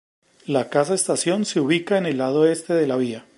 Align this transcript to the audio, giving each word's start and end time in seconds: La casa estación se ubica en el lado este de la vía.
La 0.47 0.67
casa 0.71 0.95
estación 0.95 1.45
se 1.45 1.59
ubica 1.59 1.95
en 1.99 2.07
el 2.07 2.17
lado 2.17 2.47
este 2.47 2.73
de 2.73 2.87
la 2.87 2.95
vía. 2.97 3.27